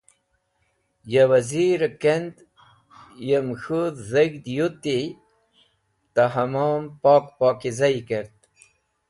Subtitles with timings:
[1.13, 2.35] Ya Wazir-e kend
[3.27, 3.81] yem k̃hũ
[4.11, 4.99] dheg̃hd yuti
[6.13, 8.37] ta hamom pok pokizayi kert.